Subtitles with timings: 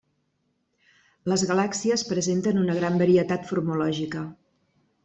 [1.33, 4.27] Les galàxies presenten una gran varietat morfològica.